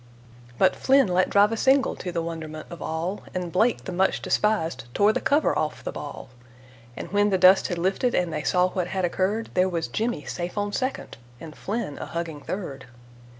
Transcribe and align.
But 0.57 0.75
Flynn 0.75 1.07
let 1.09 1.29
drive 1.29 1.51
a 1.51 1.55
single, 1.55 1.95
to 1.97 2.11
the 2.11 2.23
wonderment 2.23 2.65
of 2.71 2.81
all, 2.81 3.21
And 3.35 3.51
Blake, 3.51 3.83
the 3.83 3.91
much 3.91 4.19
despised, 4.19 4.85
tore 4.95 5.13
the 5.13 5.21
cover 5.21 5.55
off 5.55 5.83
the 5.83 5.91
ball, 5.91 6.29
And 6.97 7.11
when 7.11 7.29
the 7.29 7.37
dust 7.37 7.67
had 7.67 7.77
lifted, 7.77 8.15
and 8.15 8.33
they 8.33 8.41
saw 8.41 8.69
what 8.69 8.87
had 8.87 9.05
occurred, 9.05 9.51
There 9.53 9.69
was 9.69 9.87
Jimmy 9.87 10.25
safe 10.25 10.57
on 10.57 10.73
second, 10.73 11.17
and 11.39 11.55
Flynn 11.55 11.99
a 11.99 12.07
hugging 12.07 12.41
third. 12.41 12.87